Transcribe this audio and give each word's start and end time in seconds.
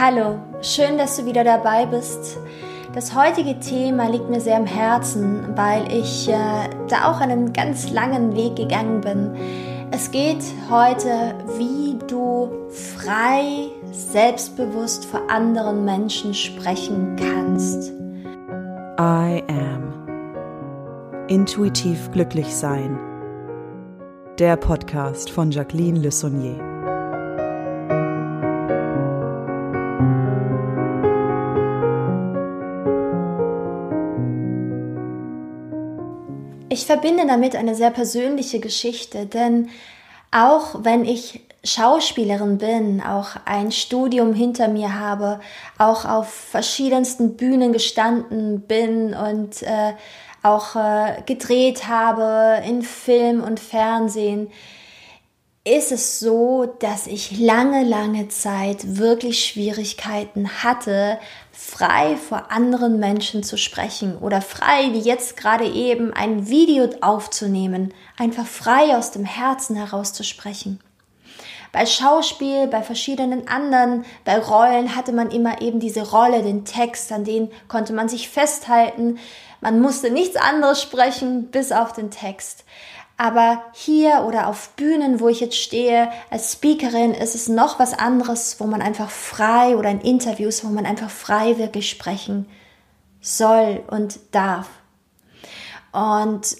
Hallo, 0.00 0.38
schön, 0.60 0.98
dass 0.98 1.16
du 1.16 1.26
wieder 1.26 1.44
dabei 1.44 1.86
bist. 1.86 2.38
Das 2.94 3.14
heutige 3.14 3.58
Thema 3.58 4.08
liegt 4.08 4.30
mir 4.30 4.40
sehr 4.40 4.56
am 4.56 4.66
Herzen, 4.66 5.56
weil 5.56 5.92
ich 5.92 6.28
äh, 6.28 6.34
da 6.88 7.10
auch 7.10 7.20
einen 7.20 7.52
ganz 7.52 7.90
langen 7.90 8.34
Weg 8.34 8.56
gegangen 8.56 9.00
bin. 9.00 9.34
Es 9.90 10.10
geht 10.10 10.44
heute, 10.70 11.34
wie 11.56 11.98
du 12.06 12.68
frei, 12.70 13.68
selbstbewusst 13.90 15.04
vor 15.04 15.22
anderen 15.30 15.84
Menschen 15.84 16.34
sprechen 16.34 17.16
kannst. 17.16 17.92
I 19.00 19.42
am. 19.48 19.92
Intuitiv 21.28 22.10
glücklich 22.12 22.54
sein. 22.54 22.98
Der 24.38 24.56
Podcast 24.56 25.30
von 25.30 25.50
Jacqueline 25.50 25.98
Le 25.98 26.10
Saunier. 26.10 26.67
Ich 36.78 36.86
verbinde 36.86 37.26
damit 37.26 37.56
eine 37.56 37.74
sehr 37.74 37.90
persönliche 37.90 38.60
Geschichte, 38.60 39.26
denn 39.26 39.68
auch 40.30 40.84
wenn 40.84 41.04
ich 41.04 41.40
Schauspielerin 41.64 42.58
bin, 42.58 43.02
auch 43.02 43.30
ein 43.46 43.72
Studium 43.72 44.32
hinter 44.32 44.68
mir 44.68 45.00
habe, 45.00 45.40
auch 45.76 46.04
auf 46.04 46.32
verschiedensten 46.32 47.36
Bühnen 47.36 47.72
gestanden 47.72 48.60
bin 48.60 49.12
und 49.12 49.60
äh, 49.64 49.94
auch 50.44 50.76
äh, 50.76 51.20
gedreht 51.26 51.88
habe 51.88 52.62
in 52.64 52.82
Film 52.82 53.42
und 53.42 53.58
Fernsehen, 53.58 54.46
ist 55.64 55.90
es 55.90 56.20
so, 56.20 56.76
dass 56.78 57.08
ich 57.08 57.40
lange, 57.40 57.82
lange 57.82 58.28
Zeit 58.28 58.98
wirklich 58.98 59.44
Schwierigkeiten 59.44 60.62
hatte, 60.62 61.18
frei 61.60 62.16
vor 62.16 62.52
anderen 62.52 63.00
Menschen 63.00 63.42
zu 63.42 63.58
sprechen 63.58 64.16
oder 64.18 64.40
frei, 64.40 64.92
wie 64.92 65.00
jetzt 65.00 65.36
gerade 65.36 65.66
eben, 65.66 66.12
ein 66.12 66.48
Video 66.48 66.88
aufzunehmen, 67.00 67.92
einfach 68.16 68.46
frei 68.46 68.96
aus 68.96 69.10
dem 69.10 69.24
Herzen 69.24 69.74
heraus 69.74 70.12
zu 70.12 70.22
sprechen. 70.22 70.78
Bei 71.72 71.84
Schauspiel, 71.84 72.68
bei 72.68 72.82
verschiedenen 72.82 73.48
anderen, 73.48 74.04
bei 74.24 74.38
Rollen 74.38 74.94
hatte 74.94 75.12
man 75.12 75.32
immer 75.32 75.60
eben 75.60 75.80
diese 75.80 76.08
Rolle, 76.08 76.42
den 76.42 76.64
Text, 76.64 77.10
an 77.10 77.24
den 77.24 77.50
konnte 77.66 77.92
man 77.92 78.08
sich 78.08 78.28
festhalten. 78.28 79.18
Man 79.60 79.80
musste 79.80 80.10
nichts 80.10 80.36
anderes 80.36 80.80
sprechen, 80.80 81.50
bis 81.50 81.72
auf 81.72 81.92
den 81.92 82.12
Text. 82.12 82.64
Aber 83.20 83.64
hier 83.72 84.24
oder 84.26 84.46
auf 84.46 84.70
Bühnen, 84.70 85.18
wo 85.18 85.28
ich 85.28 85.40
jetzt 85.40 85.58
stehe, 85.58 86.08
als 86.30 86.52
Speakerin, 86.52 87.12
ist 87.12 87.34
es 87.34 87.48
noch 87.48 87.80
was 87.80 87.92
anderes, 87.92 88.60
wo 88.60 88.64
man 88.64 88.80
einfach 88.80 89.10
frei 89.10 89.76
oder 89.76 89.90
in 89.90 90.00
Interviews, 90.00 90.64
wo 90.64 90.68
man 90.68 90.86
einfach 90.86 91.10
frei 91.10 91.58
wirklich 91.58 91.90
sprechen 91.90 92.46
soll 93.20 93.82
und 93.90 94.20
darf. 94.30 94.68
Und 95.90 96.56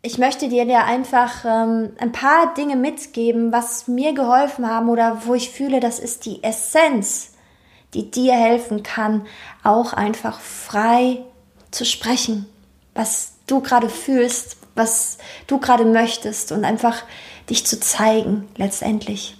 ich 0.00 0.16
möchte 0.16 0.48
dir 0.48 0.64
ja 0.64 0.84
einfach 0.84 1.44
ähm, 1.44 1.92
ein 1.98 2.10
paar 2.10 2.54
Dinge 2.54 2.76
mitgeben, 2.76 3.52
was 3.52 3.86
mir 3.86 4.14
geholfen 4.14 4.66
haben 4.66 4.88
oder 4.88 5.26
wo 5.26 5.34
ich 5.34 5.50
fühle, 5.50 5.78
das 5.78 5.98
ist 5.98 6.24
die 6.24 6.42
Essenz, 6.42 7.34
die 7.92 8.10
dir 8.10 8.32
helfen 8.32 8.82
kann, 8.82 9.26
auch 9.62 9.92
einfach 9.92 10.40
frei 10.40 11.18
zu 11.70 11.84
sprechen, 11.84 12.46
was 12.94 13.34
du 13.46 13.60
gerade 13.60 13.90
fühlst, 13.90 14.56
was 14.74 15.18
du 15.46 15.58
gerade 15.58 15.84
möchtest 15.84 16.52
und 16.52 16.64
einfach 16.64 17.04
dich 17.50 17.66
zu 17.66 17.78
zeigen 17.80 18.48
letztendlich. 18.56 19.36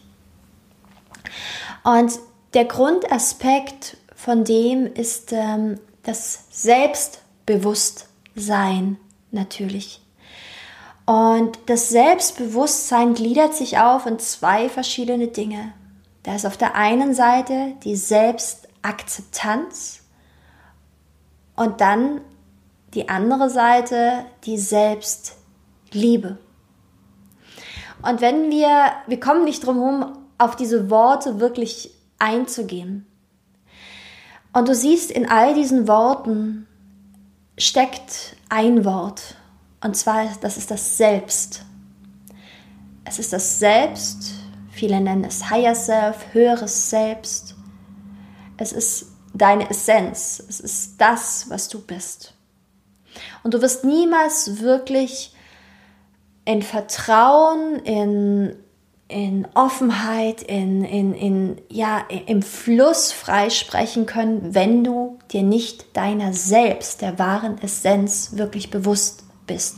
Und 1.84 2.12
der 2.54 2.64
Grundaspekt 2.66 3.96
von 4.14 4.44
dem 4.44 4.92
ist 4.92 5.32
ähm, 5.32 5.80
das 6.02 6.44
Selbstbewusstsein 6.50 8.98
natürlich. 9.30 10.02
Und 11.06 11.58
das 11.66 11.88
Selbstbewusstsein 11.88 13.14
gliedert 13.14 13.54
sich 13.54 13.78
auf 13.78 14.04
in 14.06 14.18
zwei 14.18 14.68
verschiedene 14.68 15.28
Dinge. 15.28 15.72
Da 16.22 16.34
ist 16.36 16.44
auf 16.46 16.56
der 16.56 16.76
einen 16.76 17.14
Seite 17.14 17.74
die 17.82 17.96
Selbstakzeptanz 17.96 20.02
und 21.56 21.80
dann 21.80 22.20
die 22.94 23.08
andere 23.08 23.50
Seite 23.50 24.24
die 24.44 24.58
Selbstliebe. 24.58 26.38
Und 28.02 28.20
wenn 28.20 28.50
wir, 28.50 28.92
wir 29.06 29.20
kommen 29.20 29.44
nicht 29.44 29.64
drum 29.64 29.76
herum, 29.76 30.18
auf 30.38 30.56
diese 30.56 30.90
Worte 30.90 31.40
wirklich 31.40 31.92
einzugehen. 32.18 33.06
Und 34.52 34.68
du 34.68 34.74
siehst, 34.74 35.10
in 35.10 35.28
all 35.28 35.54
diesen 35.54 35.88
Worten 35.88 36.66
steckt 37.56 38.36
ein 38.48 38.84
Wort. 38.84 39.36
Und 39.82 39.96
zwar, 39.96 40.26
das 40.40 40.56
ist 40.56 40.70
das 40.70 40.96
Selbst. 40.96 41.64
Es 43.04 43.18
ist 43.18 43.32
das 43.32 43.58
Selbst, 43.58 44.34
viele 44.70 45.00
nennen 45.00 45.24
es 45.24 45.50
Higher 45.50 45.74
Self, 45.74 46.32
höheres 46.32 46.90
Selbst. 46.90 47.56
Es 48.56 48.72
ist 48.72 49.06
deine 49.32 49.68
Essenz. 49.70 50.42
Es 50.48 50.60
ist 50.60 51.00
das, 51.00 51.46
was 51.48 51.68
du 51.68 51.80
bist. 51.80 52.31
Und 53.42 53.54
du 53.54 53.62
wirst 53.62 53.84
niemals 53.84 54.60
wirklich 54.60 55.34
in 56.44 56.62
Vertrauen, 56.62 57.76
in, 57.84 58.56
in 59.08 59.46
Offenheit, 59.54 60.42
in, 60.42 60.84
in, 60.84 61.14
in, 61.14 61.60
ja, 61.68 62.04
im 62.26 62.42
Fluss 62.42 63.12
freisprechen 63.12 64.06
können, 64.06 64.54
wenn 64.54 64.84
du 64.84 65.18
dir 65.30 65.42
nicht 65.42 65.96
deiner 65.96 66.32
selbst, 66.32 67.02
der 67.02 67.18
wahren 67.18 67.58
Essenz 67.62 68.36
wirklich 68.36 68.70
bewusst 68.70 69.24
bist. 69.46 69.76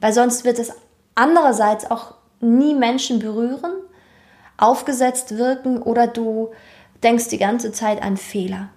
Weil 0.00 0.12
sonst 0.12 0.44
wird 0.44 0.58
es 0.58 0.72
andererseits 1.14 1.90
auch 1.90 2.14
nie 2.40 2.74
Menschen 2.74 3.18
berühren, 3.18 3.72
aufgesetzt 4.56 5.36
wirken 5.36 5.80
oder 5.82 6.06
du 6.06 6.50
denkst 7.02 7.28
die 7.28 7.38
ganze 7.38 7.72
Zeit 7.72 8.02
an 8.02 8.16
Fehler. 8.16 8.70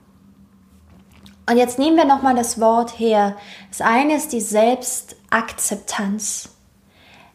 Und 1.50 1.58
jetzt 1.58 1.80
nehmen 1.80 1.96
wir 1.96 2.06
nochmal 2.06 2.36
das 2.36 2.60
Wort 2.60 3.00
her. 3.00 3.38
Das 3.70 3.80
eine 3.82 4.18
ist 4.18 4.34
die 4.34 4.42
Selbstakzeptanz. 4.42 6.50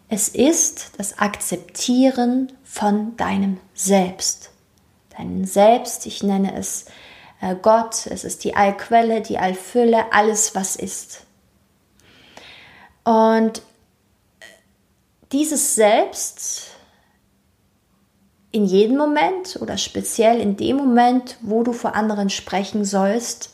Es 0.08 0.28
ist 0.28 0.92
das 0.98 1.18
Akzeptieren 1.18 2.52
von 2.62 3.16
deinem 3.16 3.58
Selbst. 3.72 4.50
Deinem 5.16 5.46
Selbst, 5.46 6.04
ich 6.04 6.22
nenne 6.22 6.54
es 6.54 6.84
äh, 7.40 7.56
Gott, 7.60 8.06
es 8.06 8.24
ist 8.24 8.44
die 8.44 8.54
Allquelle, 8.54 9.22
die 9.22 9.38
Allfülle, 9.38 10.12
alles, 10.12 10.54
was 10.54 10.76
ist. 10.76 11.24
Und 13.04 13.62
dieses 15.32 15.74
Selbst 15.74 16.66
in 18.50 18.66
jedem 18.66 18.98
Moment 18.98 19.58
oder 19.60 19.78
speziell 19.78 20.38
in 20.38 20.58
dem 20.58 20.76
Moment, 20.76 21.38
wo 21.40 21.62
du 21.62 21.72
vor 21.72 21.94
anderen 21.94 22.28
sprechen 22.28 22.84
sollst, 22.84 23.51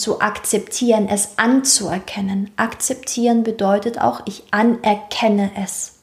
zu 0.00 0.20
akzeptieren, 0.20 1.08
es 1.08 1.38
anzuerkennen. 1.38 2.50
Akzeptieren 2.56 3.42
bedeutet 3.42 4.00
auch, 4.00 4.22
ich 4.26 4.44
anerkenne 4.50 5.50
es. 5.56 6.00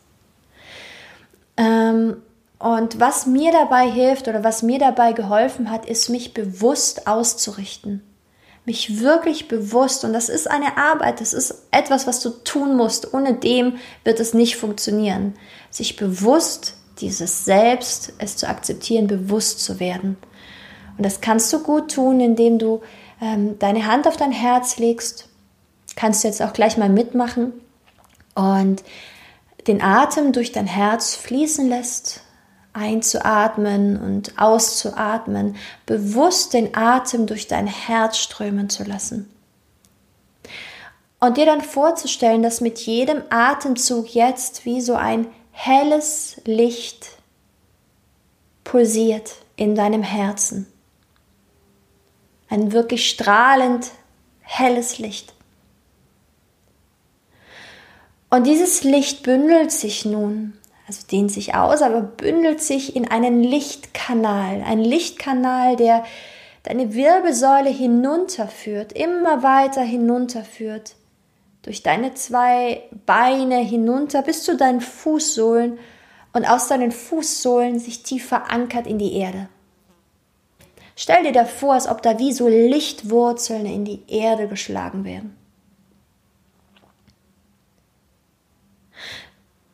Ähm, 1.58 2.18
und 2.60 3.00
was 3.00 3.26
mir 3.26 3.52
dabei 3.52 3.90
hilft 3.90 4.28
oder 4.28 4.44
was 4.44 4.64
mir 4.64 4.80
dabei 4.80 5.14
geholfen 5.14 5.70
hat, 5.70 5.86
ist, 5.86 6.10
mich 6.10 6.34
bewusst 6.34 7.08
auszurichten. 7.08 8.04
Mich 8.66 9.02
wirklich 9.02 9.48
bewusst, 9.48 10.04
und 10.04 10.12
das 10.12 10.28
ist 10.28 10.50
eine 10.50 10.78
Arbeit, 10.78 11.22
das 11.22 11.34
ist 11.34 11.68
etwas, 11.72 12.06
was 12.08 12.20
du 12.20 12.30
tun 12.30 12.76
musst. 12.76 13.14
Ohne 13.14 13.34
dem 13.34 13.78
wird 14.04 14.20
es 14.20 14.34
nicht 14.34 14.58
funktionieren. 14.58 15.36
Sich 15.70 15.96
bewusst 15.96 16.76
dieses 17.00 17.46
Selbst, 17.46 18.14
es 18.18 18.38
zu 18.38 18.48
akzeptieren, 18.48 19.08
bewusst 19.08 19.64
zu 19.64 19.80
werden. 19.80 20.18
Und 20.98 21.06
das 21.06 21.22
kannst 21.22 21.54
du 21.54 21.60
gut 21.60 21.94
tun, 21.94 22.20
indem 22.20 22.58
du 22.58 22.82
ähm, 23.22 23.58
deine 23.60 23.86
Hand 23.86 24.08
auf 24.08 24.18
dein 24.18 24.32
Herz 24.32 24.78
legst. 24.78 25.30
Kannst 25.96 26.24
du 26.24 26.28
jetzt 26.28 26.42
auch 26.42 26.54
gleich 26.54 26.78
mal 26.78 26.90
mitmachen 26.90 27.54
und 28.36 28.84
den 29.68 29.82
Atem 29.82 30.32
durch 30.32 30.52
dein 30.52 30.68
Herz 30.68 31.16
fließen 31.16 31.68
lässt, 31.68 32.22
einzuatmen 32.74 34.00
und 34.00 34.40
auszuatmen, 34.40 35.56
bewusst 35.86 36.54
den 36.54 36.76
Atem 36.76 37.26
durch 37.26 37.48
dein 37.48 37.68
Herz 37.68 38.18
strömen 38.18 38.70
zu 38.70 38.84
lassen. 38.84 39.30
Und 41.20 41.38
dir 41.38 41.48
dann 41.48 41.62
vorzustellen, 41.62 42.44
dass 42.44 42.62
mit 42.62 42.78
jedem 42.78 43.24
Atemzug 43.32 44.14
jetzt 44.14 44.66
wie 44.66 44.82
so 44.82 44.94
ein 44.94 45.28
helles 45.52 46.40
Licht 46.46 47.10
pulsiert 48.64 49.38
in 49.56 49.74
deinem 49.74 50.04
Herzen 50.04 50.68
ein 52.50 52.72
wirklich 52.72 53.10
strahlend 53.10 53.92
helles 54.42 55.00
Licht. 55.00 55.34
Und 58.30 58.46
dieses 58.46 58.84
Licht 58.84 59.24
bündelt 59.24 59.72
sich 59.72 60.06
nun 60.06 60.54
also 60.88 61.06
dehnt 61.12 61.32
sich 61.32 61.54
aus, 61.54 61.82
aber 61.82 62.02
bündelt 62.02 62.62
sich 62.62 62.96
in 62.96 63.10
einen 63.10 63.44
Lichtkanal, 63.44 64.64
ein 64.66 64.80
Lichtkanal, 64.80 65.76
der 65.76 66.06
deine 66.64 66.94
Wirbelsäule 66.94 67.70
hinunterführt, 67.70 68.94
immer 68.94 69.44
weiter 69.44 69.82
hinunterführt, 69.82 70.96
durch 71.62 71.84
deine 71.84 72.14
zwei 72.14 72.84
Beine 73.06 73.58
hinunter 73.58 74.22
bis 74.22 74.44
zu 74.44 74.56
deinen 74.56 74.80
Fußsohlen 74.80 75.78
und 76.32 76.50
aus 76.50 76.70
deinen 76.70 76.92
Fußsohlen 76.92 77.80
sich 77.80 78.04
tief 78.04 78.28
verankert 78.28 78.88
in 78.88 78.98
die 78.98 79.14
Erde. 79.14 79.50
Stell 81.00 81.22
dir 81.22 81.32
davor, 81.32 81.76
als 81.76 81.88
ob 81.88 82.02
da 82.02 82.18
wie 82.18 82.34
so 82.34 82.48
Lichtwurzeln 82.48 83.68
in 83.68 83.86
die 83.86 84.02
Erde 84.08 84.48
geschlagen 84.48 85.06
werden. 85.06 85.38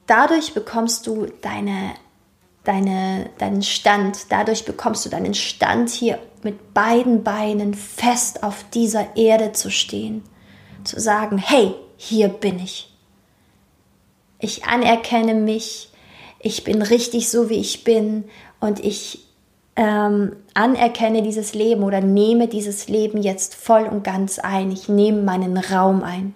Dadurch 0.06 0.54
bekommst 0.54 1.08
du 1.08 1.28
deine, 1.42 1.94
deine, 2.66 3.30
deinen 3.38 3.64
Stand, 3.64 4.34
dadurch 4.34 4.66
bekommst 4.66 5.06
du 5.06 5.10
deinen 5.10 5.34
Stand 5.34 5.90
hier 5.92 6.20
mit 6.44 6.74
beiden 6.74 7.24
Beinen 7.24 7.74
fest 7.74 8.44
auf 8.44 8.66
dieser 8.74 9.16
Erde 9.16 9.54
zu 9.54 9.72
stehen, 9.72 10.24
zu 10.84 11.00
sagen, 11.00 11.38
hey, 11.38 11.74
hier 11.96 12.28
bin 12.28 12.60
ich. 12.60 12.94
Ich 14.40 14.66
anerkenne 14.66 15.36
mich, 15.36 15.90
ich 16.40 16.66
bin 16.66 16.82
richtig 16.82 17.30
so, 17.30 17.50
wie 17.50 17.62
ich 17.62 17.86
bin 17.86 18.26
und 18.60 18.82
ich 18.82 19.24
ähm, 19.76 20.36
anerkenne 20.54 21.24
dieses 21.24 21.54
Leben 21.54 21.84
oder 21.84 22.02
nehme 22.02 22.48
dieses 22.48 22.88
Leben 22.88 23.22
jetzt 23.22 23.56
voll 23.56 23.84
und 23.84 24.04
ganz 24.04 24.40
ein. 24.40 24.72
Ich 24.72 24.88
nehme 24.88 25.24
meinen 25.24 25.58
Raum 25.58 26.04
ein. 26.04 26.34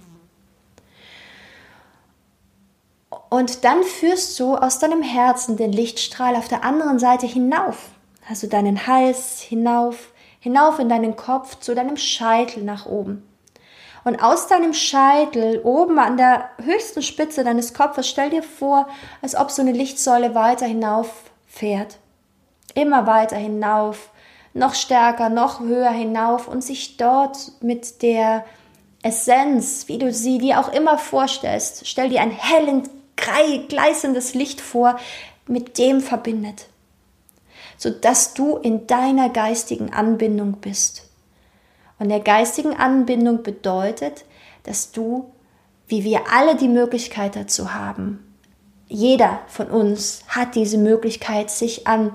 Und 3.30 3.64
dann 3.66 3.84
führst 3.84 4.40
du 4.40 4.56
aus 4.56 4.80
deinem 4.80 5.02
Herzen 5.02 5.58
den 5.58 5.72
Lichtstrahl 5.72 6.36
auf 6.36 6.48
der 6.48 6.64
anderen 6.64 6.98
Seite 6.98 7.28
hinauf. 7.28 7.90
Also 8.30 8.48
deinen 8.48 8.88
Hals 8.88 9.42
hinauf, 9.42 10.12
hinauf 10.40 10.80
in 10.80 10.90
deinen 10.90 11.16
Kopf, 11.16 11.60
zu 11.60 11.76
deinem 11.76 11.98
Scheitel 11.98 12.64
nach 12.64 12.86
oben. 12.86 13.28
Und 14.04 14.24
aus 14.24 14.48
deinem 14.48 14.74
Scheitel, 14.74 15.60
oben 15.64 16.00
an 16.00 16.16
der 16.16 16.50
höchsten 16.64 17.02
Spitze 17.02 17.44
deines 17.44 17.74
Kopfes, 17.74 18.08
stell 18.08 18.30
dir 18.30 18.44
vor, 18.44 18.88
als 19.22 19.36
ob 19.36 19.52
so 19.52 19.62
eine 19.62 19.74
Lichtsäule 19.74 20.34
weiter 20.34 20.66
hinauf 20.66 21.10
fährt. 21.46 22.00
Immer 22.74 23.08
weiter 23.08 23.38
hinauf, 23.38 24.12
noch 24.54 24.74
stärker, 24.74 25.30
noch 25.30 25.60
höher 25.60 25.92
hinauf 25.92 26.48
und 26.48 26.64
sich 26.64 26.98
dort 26.98 27.52
mit 27.62 28.02
der 28.02 28.46
Essenz, 29.04 29.88
wie 29.88 30.00
du 30.00 30.12
sie 30.12 30.38
dir 30.40 30.60
auch 30.60 30.72
immer 30.74 30.98
vorstellst, 30.98 31.88
stell 31.88 32.10
dir 32.10 32.22
einen 32.22 32.32
hellen, 32.32 32.84
gleißendes 33.16 34.34
Licht 34.34 34.62
vor, 34.62 34.98
mit 35.48 35.78
dem 35.78 36.02
verbindet, 36.02 36.68
sodass 37.78 38.34
du 38.34 38.58
in 38.58 38.88
deiner 38.88 39.30
geistigen 39.30 39.94
Anbindung 39.94 40.54
bist. 40.54 41.10
Und 42.00 42.10
der 42.10 42.20
geistigen 42.20 42.76
Anbindung 42.76 43.44
bedeutet, 43.44 44.26
dass 44.64 44.92
du, 44.92 45.32
wie 45.88 46.04
wir 46.04 46.22
alle 46.32 46.56
die 46.56 46.68
Möglichkeit 46.68 47.36
dazu 47.36 47.74
haben, 47.74 48.24
jeder 48.90 49.42
von 49.48 49.68
uns 49.68 50.24
hat 50.28 50.56
diese 50.56 50.78
Möglichkeit, 50.78 51.50
sich 51.50 51.88
an 51.88 52.14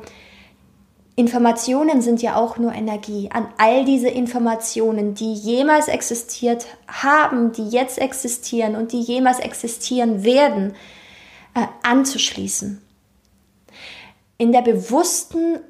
Informationen 1.15 2.01
sind 2.01 2.23
ja 2.23 2.37
auch 2.37 2.57
nur 2.57 2.73
Energie, 2.73 3.29
an 3.31 3.49
all 3.59 3.85
diese 3.85 4.09
Informationen, 4.09 5.15
die 5.15 5.35
jemals 5.35 5.89
existiert 5.89 6.67
haben, 6.89 7.53
die 7.53 7.69
jetzt 7.69 7.99
existieren 7.99 8.77
und 8.77 8.93
die 8.93 9.01
jemals 9.01 9.39
existieren 9.39 10.25
werden, 10.25 10.75
äh, 11.55 11.67
anzuschließen. 11.83 12.81
In 14.39 14.53
der 14.53 14.63
bewussten 14.63 15.61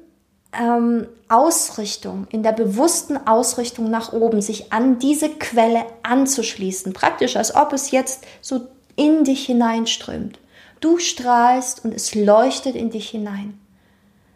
ähm, 0.53 1.07
Ausrichtung, 1.27 2.25
in 2.29 2.41
der 2.41 2.53
bewussten 2.53 3.17
Ausrichtung 3.27 3.89
nach 3.89 4.13
oben, 4.13 4.41
sich 4.41 4.71
an 4.71 4.97
diese 4.97 5.29
Quelle 5.29 5.83
anzuschließen, 6.03 6.93
praktisch 6.93 7.35
als 7.35 7.53
ob 7.53 7.73
es 7.73 7.91
jetzt 7.91 8.23
so 8.39 8.67
in 8.95 9.25
dich 9.25 9.45
hineinströmt. 9.45 10.39
Du 10.79 10.99
strahlst 10.99 11.83
und 11.83 11.93
es 11.93 12.15
leuchtet 12.15 12.75
in 12.75 12.91
dich 12.91 13.09
hinein. 13.09 13.59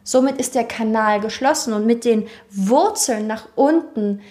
Somit 0.08 0.38
ist 0.38 0.56
der 0.56 0.64
Kanal 0.64 1.20
geschlossen 1.20 1.74
und 1.74 1.86
mit 1.86 2.06
den 2.06 2.30
Wurzeln 2.50 3.28
nach 3.28 3.50
unten 3.56 4.22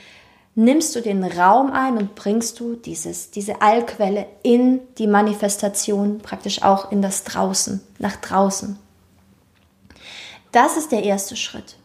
nimmst 0.54 0.96
du 0.96 1.02
den 1.02 1.22
Raum 1.22 1.70
ein 1.70 1.98
und 1.98 2.14
bringst 2.14 2.58
du 2.60 2.76
dieses, 2.76 3.30
diese 3.30 3.60
Allquelle 3.60 4.24
in 4.42 4.80
die 4.96 5.06
Manifestation, 5.06 6.20
praktisch 6.20 6.62
auch 6.62 6.90
in 6.90 7.02
das 7.02 7.24
Draußen, 7.24 7.82
nach 7.98 8.16
draußen. 8.16 8.78
Das 10.50 10.78
ist 10.78 10.92
der 10.92 11.02
erste 11.02 11.36
Schritt. 11.36 11.76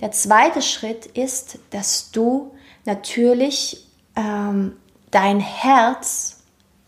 Der 0.00 0.12
zweite 0.12 0.62
Schritt 0.62 1.04
ist, 1.04 1.58
dass 1.68 2.12
du 2.12 2.54
natürlich 2.86 3.90
ähm, 4.16 4.74
dein 5.10 5.40
Herz, 5.40 6.38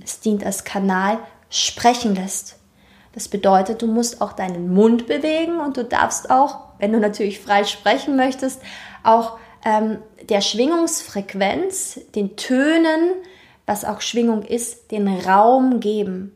es 0.03 0.21
dient 0.21 0.43
als 0.43 0.65
Kanal, 0.65 1.19
sprechen 1.51 2.15
lässt. 2.15 2.58
Das 3.13 3.29
bedeutet, 3.29 3.83
du 3.83 3.87
musst 3.87 4.21
auch 4.21 4.33
deinen 4.33 4.73
Mund 4.73 5.07
bewegen 5.07 5.61
und 5.61 5.77
du 5.77 5.85
darfst 5.85 6.31
auch, 6.31 6.59
wenn 6.79 6.93
du 6.93 7.01
natürlich 7.01 7.41
frei 7.41 7.65
sprechen 7.65 8.17
möchtest, 8.17 8.61
auch 9.03 9.39
ähm, 9.65 9.99
der 10.29 10.41
Schwingungsfrequenz, 10.41 12.01
den 12.15 12.37
Tönen, 12.37 13.15
was 13.67 13.85
auch 13.85 14.01
Schwingung 14.01 14.43
ist, 14.43 14.91
den 14.91 15.09
Raum 15.09 15.81
geben. 15.81 16.35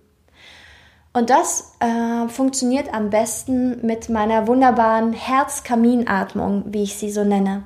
Und 1.14 1.28
das 1.28 1.74
äh, 1.80 2.28
funktioniert 2.28 2.92
am 2.92 3.10
besten 3.10 3.84
mit 3.86 4.08
meiner 4.08 4.46
wunderbaren 4.46 5.12
Herzkaminatmung, 5.12 6.64
wie 6.68 6.84
ich 6.84 6.96
sie 6.96 7.10
so 7.10 7.22
nenne. 7.22 7.64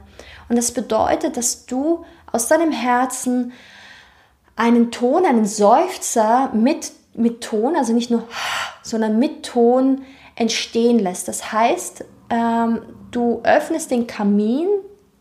Und 0.48 0.56
das 0.56 0.72
bedeutet, 0.72 1.36
dass 1.36 1.66
du 1.66 2.04
aus 2.32 2.48
deinem 2.48 2.72
Herzen 2.72 3.52
einen 4.56 4.90
Ton, 4.90 5.24
einen 5.24 5.46
Seufzer 5.46 6.50
mit 6.54 6.90
mit 7.16 7.42
Ton, 7.42 7.76
also 7.76 7.92
nicht 7.92 8.10
nur, 8.10 8.24
sondern 8.82 9.18
mit 9.18 9.44
Ton 9.44 10.02
entstehen 10.34 10.98
lässt. 10.98 11.28
Das 11.28 11.52
heißt, 11.52 12.04
ähm, 12.30 12.82
du 13.10 13.40
öffnest 13.42 13.90
den 13.90 14.06
Kamin 14.06 14.68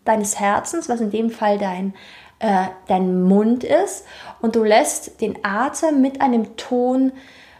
deines 0.03 0.39
Herzens, 0.39 0.89
was 0.89 1.01
in 1.01 1.11
dem 1.11 1.29
Fall 1.29 1.57
dein, 1.57 1.93
äh, 2.39 2.67
dein 2.87 3.23
Mund 3.23 3.63
ist, 3.63 4.05
und 4.41 4.55
du 4.55 4.63
lässt 4.63 5.21
den 5.21 5.43
Atem 5.43 6.01
mit 6.01 6.21
einem 6.21 6.57
Ton 6.57 7.11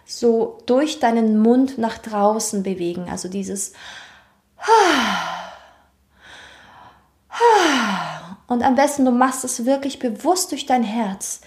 so 0.05 0.59
durch 0.65 0.99
deinen 0.99 1.39
Mund 1.39 1.77
nach 1.77 1.97
draußen 1.97 2.61
bewegen. 2.61 3.07
Also 3.09 3.27
dieses 3.27 3.73
und 8.47 8.63
am 8.63 8.75
besten 8.75 9.05
du 9.05 9.11
machst 9.11 9.43
es 9.43 9.65
wirklich 9.65 9.99
bewusst 9.99 10.51
durch 10.51 10.65
dein 10.65 10.83
Herz. 10.83 11.41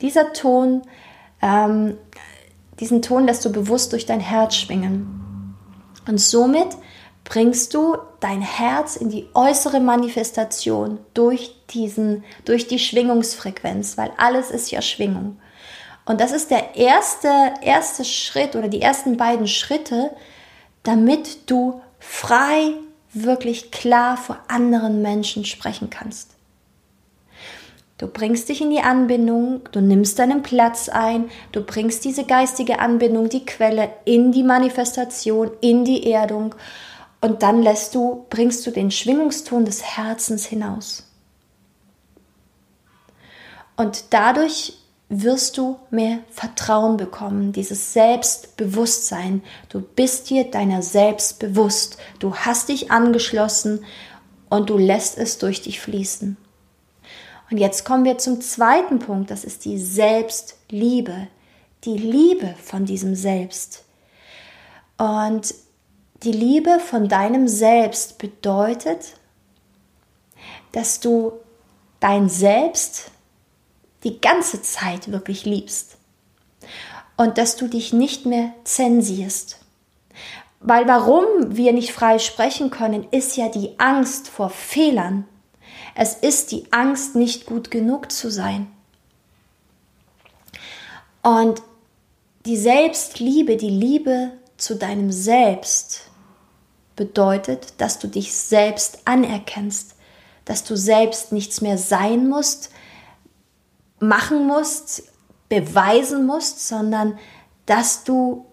Dieser 0.00 0.32
Ton, 0.32 0.82
ähm, 1.42 1.96
diesen 2.80 3.02
Ton 3.02 3.26
lässt 3.26 3.44
du 3.44 3.52
bewusst 3.52 3.92
durch 3.92 4.06
dein 4.06 4.20
Herz 4.20 4.56
schwingen. 4.56 5.56
Und 6.06 6.18
somit 6.18 6.76
bringst 7.24 7.74
du 7.74 7.96
dein 8.20 8.40
Herz 8.40 8.96
in 8.96 9.10
die 9.10 9.28
äußere 9.34 9.80
Manifestation 9.80 10.98
durch 11.12 11.54
diesen, 11.70 12.24
durch 12.44 12.66
die 12.66 12.78
Schwingungsfrequenz, 12.78 13.98
weil 13.98 14.10
alles 14.16 14.50
ist 14.50 14.70
ja 14.70 14.80
Schwingung. 14.80 15.38
Und 16.06 16.22
das 16.22 16.32
ist 16.32 16.50
der 16.50 16.74
erste, 16.74 17.28
erste 17.60 18.04
Schritt 18.04 18.56
oder 18.56 18.68
die 18.68 18.80
ersten 18.80 19.18
beiden 19.18 19.46
Schritte, 19.46 20.10
damit 20.82 21.50
du 21.50 21.82
frei, 21.98 22.72
wirklich 23.12 23.70
klar 23.70 24.16
vor 24.16 24.38
anderen 24.48 25.02
Menschen 25.02 25.44
sprechen 25.44 25.90
kannst. 25.90 26.37
Du 27.98 28.06
bringst 28.06 28.48
dich 28.48 28.60
in 28.60 28.70
die 28.70 28.80
Anbindung, 28.80 29.62
du 29.72 29.80
nimmst 29.80 30.20
deinen 30.20 30.42
Platz 30.42 30.88
ein, 30.88 31.28
du 31.50 31.62
bringst 31.62 32.04
diese 32.04 32.24
geistige 32.24 32.78
Anbindung, 32.78 33.28
die 33.28 33.44
Quelle 33.44 33.90
in 34.04 34.30
die 34.30 34.44
Manifestation, 34.44 35.50
in 35.60 35.84
die 35.84 36.10
Erdung 36.10 36.54
und 37.20 37.42
dann 37.42 37.62
lässt 37.62 37.96
du, 37.96 38.26
bringst 38.30 38.64
du 38.66 38.70
den 38.70 38.92
Schwingungston 38.92 39.64
des 39.64 39.82
Herzens 39.82 40.46
hinaus. 40.46 41.04
Und 43.76 44.04
dadurch 44.10 44.74
wirst 45.08 45.58
du 45.58 45.78
mehr 45.90 46.18
Vertrauen 46.30 46.96
bekommen, 46.96 47.52
dieses 47.52 47.92
Selbstbewusstsein. 47.92 49.42
Du 49.68 49.80
bist 49.80 50.30
dir 50.30 50.50
deiner 50.50 50.82
selbst 50.82 51.38
bewusst. 51.40 51.96
Du 52.18 52.34
hast 52.34 52.68
dich 52.68 52.90
angeschlossen 52.90 53.84
und 54.50 54.70
du 54.70 54.78
lässt 54.78 55.16
es 55.18 55.38
durch 55.38 55.62
dich 55.62 55.80
fließen. 55.80 56.36
Und 57.50 57.58
jetzt 57.58 57.84
kommen 57.84 58.04
wir 58.04 58.18
zum 58.18 58.40
zweiten 58.40 58.98
Punkt, 58.98 59.30
das 59.30 59.44
ist 59.44 59.64
die 59.64 59.78
Selbstliebe, 59.78 61.28
die 61.84 61.96
Liebe 61.96 62.54
von 62.62 62.84
diesem 62.84 63.14
Selbst. 63.14 63.84
Und 64.98 65.54
die 66.22 66.32
Liebe 66.32 66.80
von 66.80 67.08
deinem 67.08 67.48
Selbst 67.48 68.18
bedeutet, 68.18 69.14
dass 70.72 71.00
du 71.00 71.32
dein 72.00 72.28
Selbst 72.28 73.10
die 74.04 74.20
ganze 74.20 74.62
Zeit 74.62 75.10
wirklich 75.10 75.44
liebst. 75.44 75.96
und 77.18 77.36
dass 77.36 77.56
du 77.56 77.66
dich 77.66 77.92
nicht 77.92 78.24
mehr 78.24 78.52
zensierst. 78.64 79.58
Weil 80.60 80.88
warum 80.88 81.24
wir 81.56 81.72
nicht 81.72 81.92
frei 81.92 82.18
sprechen 82.18 82.70
können, 82.70 83.06
ist 83.10 83.36
ja 83.36 83.48
die 83.48 83.78
Angst 83.78 84.28
vor 84.28 84.50
Fehlern. 84.50 85.26
Es 86.00 86.14
ist 86.14 86.52
die 86.52 86.72
Angst, 86.72 87.16
nicht 87.16 87.44
gut 87.44 87.72
genug 87.72 88.12
zu 88.12 88.30
sein. 88.30 88.68
Und 91.24 91.60
die 92.46 92.56
Selbstliebe, 92.56 93.56
die 93.56 93.68
Liebe 93.68 94.30
zu 94.56 94.76
deinem 94.76 95.10
Selbst 95.10 96.02
bedeutet, 96.94 97.74
dass 97.78 97.98
du 97.98 98.06
dich 98.06 98.32
selbst 98.32 99.00
anerkennst, 99.06 99.96
dass 100.44 100.62
du 100.62 100.76
selbst 100.76 101.32
nichts 101.32 101.62
mehr 101.62 101.78
sein 101.78 102.28
musst, 102.28 102.70
machen 103.98 104.46
musst, 104.46 105.02
beweisen 105.48 106.26
musst, 106.26 106.68
sondern 106.68 107.18
dass 107.66 108.04
du 108.04 108.46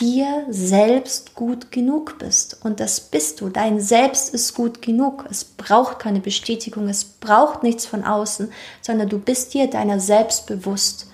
dir 0.00 0.46
selbst 0.48 1.34
gut 1.34 1.70
genug 1.70 2.18
bist. 2.18 2.64
Und 2.64 2.80
das 2.80 3.00
bist 3.00 3.40
du. 3.40 3.48
Dein 3.48 3.80
Selbst 3.80 4.32
ist 4.32 4.54
gut 4.54 4.80
genug. 4.82 5.26
Es 5.30 5.44
braucht 5.44 5.98
keine 5.98 6.20
Bestätigung, 6.20 6.88
es 6.88 7.04
braucht 7.04 7.62
nichts 7.62 7.86
von 7.86 8.04
außen, 8.04 8.52
sondern 8.80 9.08
du 9.08 9.18
bist 9.18 9.54
dir 9.54 9.68
deiner 9.68 10.00
selbst 10.00 10.46
bewusst. 10.46 11.08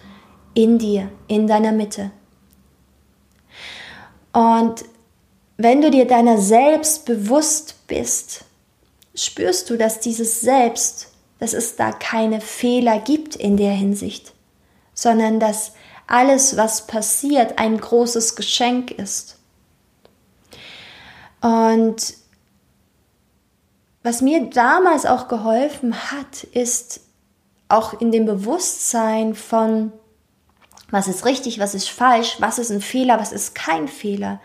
In 0.54 0.78
dir, 0.78 1.11
in 1.28 1.47
deiner 1.47 1.70
Mitte. 1.70 2.11
Und 4.32 4.85
wenn 5.56 5.82
du 5.82 5.90
dir 5.90 6.06
deiner 6.06 6.38
selbst 6.38 7.04
bewusst 7.04 7.75
bist, 7.87 8.44
spürst 9.14 9.70
du, 9.70 9.76
dass 9.76 10.00
dieses 10.00 10.40
Selbst, 10.40 11.12
dass 11.38 11.52
es 11.52 11.76
da 11.76 11.92
keine 11.92 12.40
Fehler 12.40 12.99
gibt 13.00 13.37
in 13.37 13.56
der 13.56 13.73
Hinsicht, 13.73 14.32
sondern 14.94 15.38
dass 15.38 15.73
alles, 16.09 16.57
was 16.57 16.87
passiert, 16.87 17.59
ein 17.59 17.79
großes 17.79 18.35
Geschenk 18.35 18.91
ist. 18.91 19.38
Und 21.41 22.15
was 24.03 24.23
mir 24.23 24.49
damals 24.50 25.07
auch 25.07 25.29
geholfen 25.29 25.95
hat, 26.11 26.43
ist 26.45 27.00
auch 27.69 28.00
in 28.00 28.11
dem 28.11 28.25
Bewusstsein 28.25 29.35
von, 29.35 29.93
was 30.91 31.07
ist 31.09 31.27
richtig, 31.27 31.61
was 31.61 31.75
ist 31.75 31.91
falsch, 31.91 32.37
was 32.41 32.59
ist 32.59 32.71
ein 32.71 32.81
Fehler, 32.81 33.21
was 33.21 33.31
ist 33.31 33.55
kein 33.55 33.87
Fehler. 33.87 34.41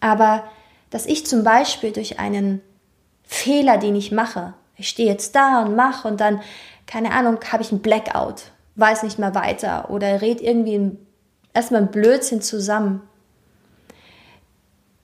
Aber 0.00 0.42
dass 0.90 1.06
ich 1.06 1.24
zum 1.24 1.44
Beispiel 1.44 1.92
durch 1.92 2.18
einen 2.18 2.60
Fehler, 3.22 3.78
den 3.78 3.94
ich 3.94 4.10
mache, 4.10 4.54
ich 4.76 4.88
stehe 4.88 5.08
jetzt 5.08 5.36
da 5.36 5.62
und 5.62 5.76
mache 5.76 6.08
und 6.08 6.20
dann, 6.20 6.42
keine 6.86 7.12
Ahnung, 7.12 7.38
habe 7.52 7.62
ich 7.62 7.70
einen 7.70 7.80
Blackout 7.80 8.50
weiß 8.76 9.02
nicht 9.02 9.18
mehr 9.18 9.34
weiter 9.34 9.90
oder 9.90 10.20
red 10.20 10.40
irgendwie 10.40 10.96
erstmal 11.52 11.82
ein 11.82 11.90
Blödsinn 11.90 12.42
zusammen. 12.42 13.02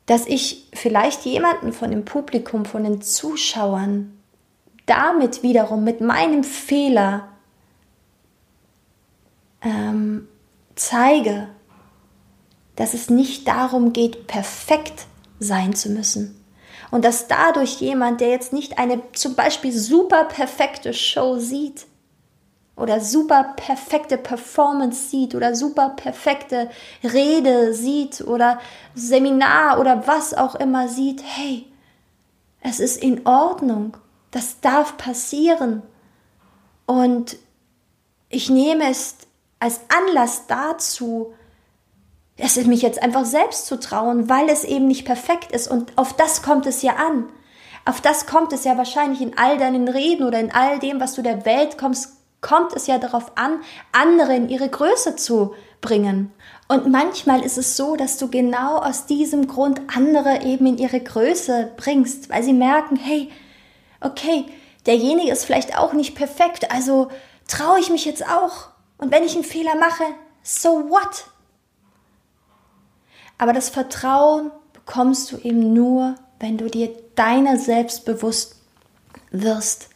Dass 0.06 0.26
ich 0.26 0.68
vielleicht 0.72 1.24
jemanden 1.24 1.72
von 1.72 1.90
dem 1.90 2.04
Publikum, 2.04 2.64
von 2.64 2.82
den 2.82 3.00
Zuschauern 3.00 4.12
damit 4.86 5.44
wiederum 5.44 5.84
mit 5.84 6.00
meinem 6.00 6.42
Fehler 6.42 7.28
ähm, 9.62 10.26
zeige, 10.74 11.48
dass 12.74 12.94
es 12.94 13.10
nicht 13.10 13.46
darum 13.46 13.92
geht, 13.92 14.26
perfekt 14.26 15.06
sein 15.38 15.74
zu 15.74 15.90
müssen. 15.90 16.44
Und 16.90 17.04
dass 17.04 17.28
dadurch 17.28 17.80
jemand, 17.80 18.20
der 18.20 18.30
jetzt 18.30 18.52
nicht 18.52 18.78
eine 18.78 19.00
zum 19.12 19.36
Beispiel 19.36 19.72
super 19.72 20.24
perfekte 20.24 20.92
Show 20.92 21.38
sieht, 21.38 21.86
oder 22.80 23.00
super 23.00 23.54
perfekte 23.56 24.18
Performance 24.18 25.08
sieht 25.10 25.34
oder 25.34 25.54
super 25.54 25.90
perfekte 25.90 26.70
Rede 27.04 27.74
sieht 27.74 28.22
oder 28.22 28.58
Seminar 28.94 29.78
oder 29.78 30.06
was 30.06 30.34
auch 30.34 30.54
immer 30.54 30.88
sieht, 30.88 31.22
hey, 31.24 31.66
es 32.60 32.80
ist 32.80 33.02
in 33.02 33.26
Ordnung, 33.26 33.96
das 34.30 34.60
darf 34.60 34.96
passieren. 34.96 35.82
Und 36.86 37.36
ich 38.28 38.50
nehme 38.50 38.90
es 38.90 39.16
als 39.58 39.80
Anlass 39.88 40.46
dazu, 40.46 41.32
es 42.36 42.56
mich 42.66 42.82
jetzt 42.82 43.02
einfach 43.02 43.24
selbst 43.24 43.66
zu 43.66 43.78
trauen, 43.78 44.28
weil 44.28 44.48
es 44.48 44.64
eben 44.64 44.86
nicht 44.86 45.04
perfekt 45.04 45.52
ist. 45.52 45.68
Und 45.68 45.96
auf 45.96 46.14
das 46.14 46.42
kommt 46.42 46.66
es 46.66 46.82
ja 46.82 46.96
an. 46.96 47.28
Auf 47.84 48.00
das 48.00 48.26
kommt 48.26 48.52
es 48.52 48.64
ja 48.64 48.76
wahrscheinlich 48.76 49.20
in 49.20 49.36
all 49.38 49.58
deinen 49.58 49.88
Reden 49.88 50.26
oder 50.26 50.40
in 50.40 50.52
all 50.52 50.78
dem, 50.78 51.00
was 51.00 51.14
du 51.14 51.22
der 51.22 51.44
Welt 51.44 51.78
kommst, 51.78 52.19
kommt 52.40 52.74
es 52.74 52.86
ja 52.86 52.98
darauf 52.98 53.36
an, 53.36 53.60
andere 53.92 54.34
in 54.34 54.48
ihre 54.48 54.68
Größe 54.68 55.16
zu 55.16 55.54
bringen. 55.80 56.32
Und 56.68 56.90
manchmal 56.90 57.44
ist 57.44 57.58
es 57.58 57.76
so, 57.76 57.96
dass 57.96 58.16
du 58.18 58.28
genau 58.28 58.78
aus 58.78 59.06
diesem 59.06 59.46
Grund 59.48 59.80
andere 59.94 60.42
eben 60.42 60.66
in 60.66 60.78
ihre 60.78 61.00
Größe 61.00 61.72
bringst, 61.76 62.30
weil 62.30 62.42
sie 62.42 62.52
merken, 62.52 62.96
hey, 62.96 63.30
okay, 64.00 64.46
derjenige 64.86 65.32
ist 65.32 65.44
vielleicht 65.44 65.76
auch 65.76 65.92
nicht 65.92 66.14
perfekt, 66.14 66.70
also 66.70 67.08
traue 67.48 67.80
ich 67.80 67.90
mich 67.90 68.04
jetzt 68.04 68.26
auch. 68.26 68.68
Und 68.98 69.10
wenn 69.10 69.24
ich 69.24 69.34
einen 69.34 69.44
Fehler 69.44 69.74
mache, 69.76 70.04
so 70.42 70.88
what? 70.90 71.26
Aber 73.38 73.52
das 73.52 73.68
Vertrauen 73.70 74.50
bekommst 74.72 75.32
du 75.32 75.38
eben 75.38 75.72
nur, 75.72 76.14
wenn 76.38 76.58
du 76.58 76.68
dir 76.68 76.90
deiner 77.16 77.58
selbst 77.58 78.04
bewusst 78.04 78.56
wirst 79.30 79.88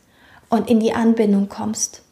und 0.49 0.71
in 0.71 0.81
die 0.81 0.95
Anbindung 0.95 1.49
kommst. 1.49 2.04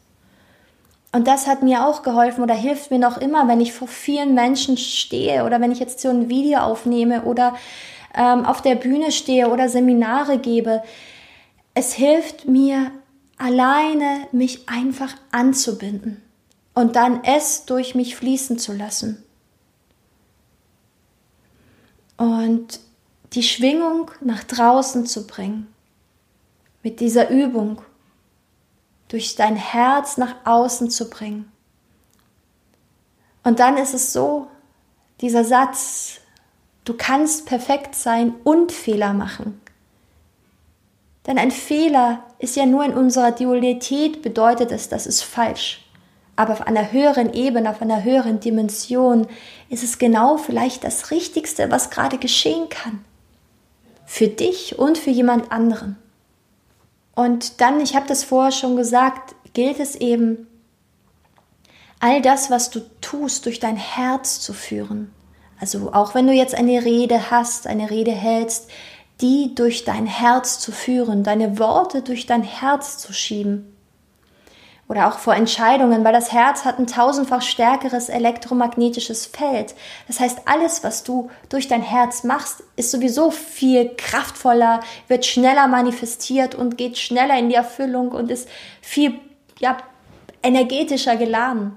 Und 1.15 1.27
das 1.27 1.45
hat 1.45 1.61
mir 1.61 1.85
auch 1.85 2.01
geholfen 2.01 2.43
oder 2.43 2.55
hilft 2.55 2.89
mir 2.89 2.97
noch 2.97 3.19
immer, 3.19 3.47
wenn 3.47 3.61
ich 3.61 3.71
vor 3.71 3.87
vielen 3.87 4.33
Menschen 4.33 4.77
stehe 4.77 5.45
oder 5.45 5.61
wenn 5.61 5.71
ich 5.71 5.79
jetzt 5.79 5.99
so 5.99 6.09
ein 6.09 6.27
Video 6.27 6.59
aufnehme 6.59 7.21
oder 7.23 7.55
ähm, 8.15 8.45
auf 8.45 8.63
der 8.63 8.73
Bühne 8.73 9.11
stehe 9.11 9.49
oder 9.49 9.69
Seminare 9.69 10.39
gebe. 10.39 10.81
Es 11.75 11.93
hilft 11.93 12.47
mir 12.47 12.91
alleine, 13.37 14.27
mich 14.31 14.67
einfach 14.67 15.15
anzubinden 15.31 16.19
und 16.73 16.95
dann 16.95 17.23
es 17.23 17.65
durch 17.65 17.93
mich 17.93 18.15
fließen 18.15 18.57
zu 18.57 18.73
lassen. 18.73 19.23
Und 22.17 22.79
die 23.33 23.43
Schwingung 23.43 24.09
nach 24.21 24.43
draußen 24.43 25.05
zu 25.05 25.27
bringen 25.27 25.67
mit 26.81 26.99
dieser 26.99 27.29
Übung 27.29 27.83
durch 29.13 29.35
dein 29.35 29.55
Herz 29.55 30.17
nach 30.17 30.33
außen 30.43 30.89
zu 30.89 31.07
bringen. 31.07 31.51
Und 33.43 33.59
dann 33.59 33.77
ist 33.77 33.93
es 33.93 34.11
so, 34.11 34.47
dieser 35.21 35.43
Satz, 35.43 36.15
du 36.83 36.95
kannst 36.95 37.45
perfekt 37.45 37.93
sein 37.93 38.33
und 38.43 38.71
Fehler 38.71 39.13
machen. 39.13 39.61
Denn 41.27 41.37
ein 41.37 41.51
Fehler 41.51 42.23
ist 42.39 42.55
ja 42.55 42.65
nur 42.65 42.85
in 42.85 42.95
unserer 42.95 43.31
Dualität, 43.31 44.23
bedeutet 44.23 44.71
es, 44.71 44.89
das 44.89 45.05
ist 45.05 45.21
falsch. 45.21 45.87
Aber 46.35 46.53
auf 46.53 46.65
einer 46.65 46.91
höheren 46.91 47.33
Ebene, 47.33 47.69
auf 47.69 47.83
einer 47.83 48.03
höheren 48.03 48.39
Dimension 48.39 49.27
ist 49.69 49.83
es 49.83 49.99
genau 49.99 50.37
vielleicht 50.37 50.83
das 50.83 51.11
Richtigste, 51.11 51.69
was 51.69 51.91
gerade 51.91 52.17
geschehen 52.17 52.67
kann. 52.69 53.05
Für 54.07 54.27
dich 54.27 54.79
und 54.79 54.97
für 54.97 55.11
jemand 55.11 55.51
anderen. 55.51 56.02
Und 57.15 57.61
dann, 57.61 57.79
ich 57.79 57.95
habe 57.95 58.07
das 58.07 58.23
vorher 58.23 58.51
schon 58.51 58.75
gesagt, 58.75 59.35
gilt 59.53 59.79
es 59.79 59.95
eben, 59.95 60.47
all 61.99 62.21
das, 62.21 62.49
was 62.49 62.69
du 62.69 62.81
tust, 63.01 63.45
durch 63.45 63.59
dein 63.59 63.77
Herz 63.77 64.41
zu 64.41 64.53
führen. 64.53 65.13
Also 65.59 65.93
auch 65.93 66.15
wenn 66.15 66.27
du 66.27 66.33
jetzt 66.33 66.55
eine 66.55 66.83
Rede 66.83 67.31
hast, 67.31 67.67
eine 67.67 67.89
Rede 67.89 68.11
hältst, 68.11 68.69
die 69.21 69.55
durch 69.55 69.85
dein 69.85 70.05
Herz 70.05 70.59
zu 70.59 70.71
führen, 70.71 71.23
deine 71.23 71.59
Worte 71.59 72.01
durch 72.01 72.25
dein 72.25 72.43
Herz 72.43 72.97
zu 72.97 73.13
schieben 73.13 73.72
oder 74.93 75.07
auch 75.07 75.17
vor 75.17 75.33
Entscheidungen, 75.33 76.03
weil 76.03 76.13
das 76.13 76.31
Herz 76.31 76.65
hat 76.65 76.77
ein 76.77 76.85
tausendfach 76.85 77.41
stärkeres 77.41 78.09
elektromagnetisches 78.09 79.25
Feld. 79.25 79.73
Das 80.05 80.19
heißt, 80.19 80.41
alles, 80.45 80.83
was 80.83 81.03
du 81.03 81.31
durch 81.49 81.67
dein 81.67 81.81
Herz 81.81 82.23
machst, 82.23 82.61
ist 82.75 82.91
sowieso 82.91 83.31
viel 83.31 83.95
kraftvoller, 83.97 84.81
wird 85.07 85.25
schneller 85.25 85.67
manifestiert 85.67 86.53
und 86.53 86.77
geht 86.77 86.99
schneller 86.99 87.39
in 87.39 87.49
die 87.49 87.55
Erfüllung 87.55 88.11
und 88.11 88.29
ist 88.29 88.47
viel 88.81 89.19
ja, 89.57 89.77
energetischer 90.43 91.15
geladen. 91.15 91.75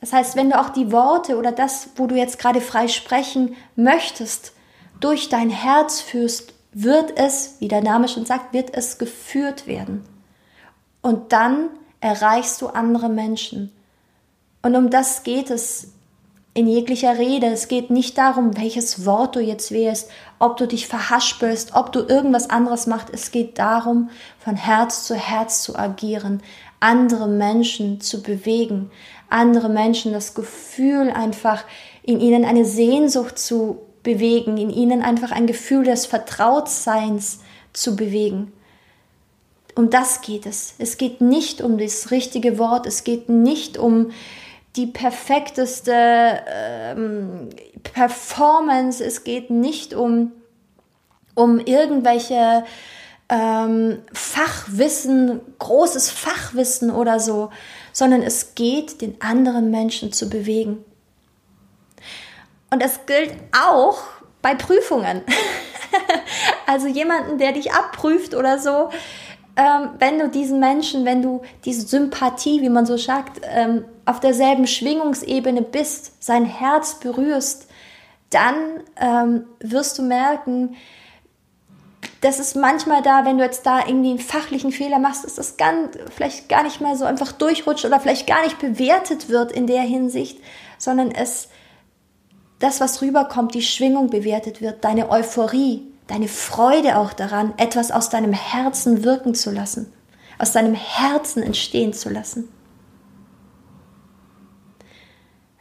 Das 0.00 0.12
heißt, 0.12 0.34
wenn 0.34 0.50
du 0.50 0.58
auch 0.58 0.70
die 0.70 0.90
Worte 0.90 1.36
oder 1.38 1.52
das, 1.52 1.90
wo 1.94 2.08
du 2.08 2.16
jetzt 2.16 2.40
gerade 2.40 2.60
frei 2.60 2.88
sprechen 2.88 3.54
möchtest, 3.76 4.54
durch 4.98 5.28
dein 5.28 5.50
Herz 5.50 6.00
führst, 6.00 6.52
wird 6.72 7.16
es, 7.16 7.58
wie 7.60 7.68
der 7.68 7.80
Name 7.80 8.08
schon 8.08 8.26
sagt, 8.26 8.52
wird 8.52 8.74
es 8.74 8.98
geführt 8.98 9.68
werden. 9.68 10.04
Und 11.00 11.32
dann 11.32 11.68
erreichst 12.00 12.60
du 12.62 12.68
andere 12.68 13.08
Menschen. 13.08 13.72
Und 14.62 14.76
um 14.76 14.90
das 14.90 15.22
geht 15.22 15.50
es 15.50 15.92
in 16.54 16.66
jeglicher 16.66 17.18
Rede. 17.18 17.46
Es 17.46 17.68
geht 17.68 17.90
nicht 17.90 18.18
darum, 18.18 18.56
welches 18.56 19.06
Wort 19.06 19.36
du 19.36 19.40
jetzt 19.40 19.70
wählst, 19.70 20.10
ob 20.38 20.56
du 20.56 20.66
dich 20.66 20.88
verhaspelst, 20.88 21.74
ob 21.74 21.92
du 21.92 22.00
irgendwas 22.00 22.50
anderes 22.50 22.86
machst. 22.86 23.10
Es 23.12 23.30
geht 23.30 23.58
darum, 23.58 24.10
von 24.38 24.56
Herz 24.56 25.04
zu 25.04 25.14
Herz 25.14 25.62
zu 25.62 25.78
agieren. 25.78 26.42
andere 26.80 27.26
Menschen 27.26 28.00
zu 28.00 28.22
bewegen, 28.22 28.90
andere 29.30 29.68
Menschen 29.68 30.12
das 30.12 30.34
Gefühl 30.34 31.10
einfach 31.10 31.64
in 32.02 32.20
ihnen 32.20 32.44
eine 32.44 32.64
Sehnsucht 32.64 33.36
zu 33.38 33.80
bewegen, 34.04 34.56
in 34.58 34.70
ihnen 34.70 35.02
einfach 35.02 35.32
ein 35.32 35.46
Gefühl 35.46 35.84
des 35.84 36.06
Vertrautseins 36.06 37.40
zu 37.72 37.96
bewegen. 37.96 38.52
Um 39.78 39.90
das 39.90 40.22
geht 40.22 40.44
es. 40.44 40.74
Es 40.78 40.96
geht 40.96 41.20
nicht 41.20 41.60
um 41.60 41.78
das 41.78 42.10
richtige 42.10 42.58
Wort, 42.58 42.84
es 42.84 43.04
geht 43.04 43.28
nicht 43.28 43.78
um 43.78 44.10
die 44.74 44.88
perfekteste 44.88 45.92
ähm, 45.94 47.50
Performance, 47.84 49.04
es 49.04 49.22
geht 49.22 49.50
nicht 49.50 49.94
um, 49.94 50.32
um 51.36 51.60
irgendwelche 51.60 52.64
ähm, 53.28 54.02
Fachwissen, 54.12 55.42
großes 55.60 56.10
Fachwissen 56.10 56.90
oder 56.90 57.20
so, 57.20 57.50
sondern 57.92 58.24
es 58.24 58.56
geht, 58.56 59.00
den 59.00 59.20
anderen 59.20 59.70
Menschen 59.70 60.12
zu 60.12 60.28
bewegen. 60.28 60.84
Und 62.72 62.82
das 62.82 63.06
gilt 63.06 63.32
auch 63.56 63.98
bei 64.42 64.56
Prüfungen. 64.56 65.22
also 66.66 66.88
jemanden, 66.88 67.38
der 67.38 67.52
dich 67.52 67.72
abprüft 67.72 68.34
oder 68.34 68.58
so, 68.58 68.90
ähm, 69.58 69.90
wenn 69.98 70.20
du 70.20 70.28
diesen 70.28 70.60
Menschen, 70.60 71.04
wenn 71.04 71.20
du 71.20 71.42
diese 71.64 71.86
Sympathie, 71.86 72.62
wie 72.62 72.68
man 72.68 72.86
so 72.86 72.96
sagt, 72.96 73.40
ähm, 73.42 73.84
auf 74.04 74.20
derselben 74.20 74.68
Schwingungsebene 74.68 75.62
bist, 75.62 76.22
sein 76.22 76.44
Herz 76.44 77.00
berührst, 77.00 77.66
dann 78.30 78.54
ähm, 78.96 79.46
wirst 79.58 79.98
du 79.98 80.02
merken, 80.02 80.76
das 82.20 82.38
ist 82.38 82.54
manchmal 82.54 83.02
da, 83.02 83.24
wenn 83.24 83.38
du 83.38 83.44
jetzt 83.44 83.66
da 83.66 83.80
irgendwie 83.80 84.10
einen 84.10 84.18
fachlichen 84.20 84.70
Fehler 84.70 85.00
machst, 85.00 85.24
dass 85.24 85.34
das 85.34 85.56
ganz, 85.56 85.98
vielleicht 86.14 86.48
gar 86.48 86.62
nicht 86.62 86.80
mal 86.80 86.94
so 86.94 87.04
einfach 87.04 87.32
durchrutscht 87.32 87.84
oder 87.84 87.98
vielleicht 87.98 88.28
gar 88.28 88.44
nicht 88.44 88.60
bewertet 88.60 89.28
wird 89.28 89.50
in 89.50 89.66
der 89.66 89.82
Hinsicht, 89.82 90.38
sondern 90.78 91.10
es, 91.10 91.48
das, 92.60 92.80
was 92.80 93.02
rüberkommt, 93.02 93.54
die 93.54 93.62
Schwingung 93.62 94.08
bewertet 94.10 94.60
wird, 94.60 94.84
deine 94.84 95.10
Euphorie, 95.10 95.87
deine 96.08 96.26
Freude 96.26 96.96
auch 96.96 97.12
daran, 97.12 97.54
etwas 97.58 97.92
aus 97.92 98.10
deinem 98.10 98.32
Herzen 98.32 99.04
wirken 99.04 99.34
zu 99.34 99.52
lassen, 99.52 99.92
aus 100.38 100.52
deinem 100.52 100.74
Herzen 100.74 101.42
entstehen 101.42 101.92
zu 101.92 102.08
lassen. 102.08 102.48